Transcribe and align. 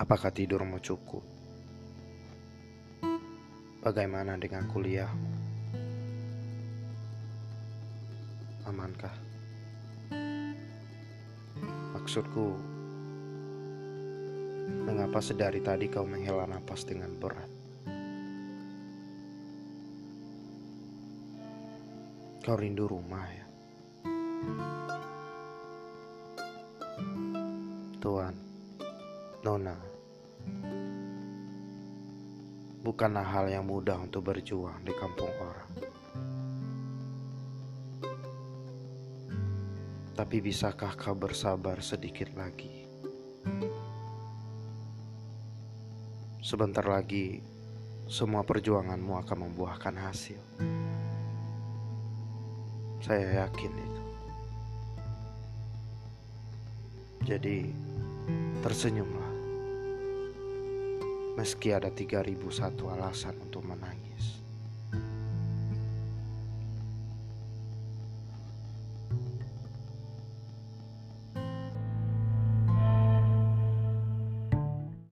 Apakah 0.00 0.32
tidurmu 0.32 0.80
cukup? 0.80 1.20
Bagaimana 3.82 4.38
dengan 4.40 4.64
kuliahmu? 4.70 5.32
Amankah? 8.64 9.16
Maksudku, 11.92 12.56
mengapa 14.88 15.20
sedari 15.20 15.60
tadi 15.60 15.92
kau 15.92 16.08
menghela 16.08 16.48
napas 16.48 16.88
dengan 16.88 17.12
berat? 17.18 17.50
Kau 22.42 22.58
rindu 22.58 22.88
rumah 22.90 23.26
ya? 23.28 23.46
Tuan, 28.02 28.34
Nona, 29.42 29.74
bukanlah 32.78 33.26
hal 33.26 33.50
yang 33.50 33.66
mudah 33.66 33.98
untuk 33.98 34.30
berjuang 34.30 34.86
di 34.86 34.94
kampung 34.94 35.34
orang. 35.34 35.70
Tapi 40.14 40.36
bisakah 40.38 40.94
kau 40.94 41.18
bersabar 41.18 41.82
sedikit 41.82 42.30
lagi? 42.38 42.86
Sebentar 46.38 46.86
lagi, 46.86 47.42
semua 48.06 48.46
perjuanganmu 48.46 49.18
akan 49.26 49.38
membuahkan 49.50 50.06
hasil. 50.06 50.38
Saya 53.02 53.42
yakin 53.42 53.72
itu. 53.74 54.02
Jadi, 57.26 57.58
tersenyumlah. 58.62 59.21
Meski 61.32 61.72
ada 61.72 61.88
3001 61.88 62.76
alasan 62.92 63.36
untuk 63.40 63.64
menangis. 63.64 64.31